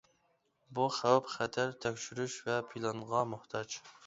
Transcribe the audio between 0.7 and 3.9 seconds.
بۇ خەۋپ-خەتەر تەكشۈرۈش ۋە پىلانغا موھتاج.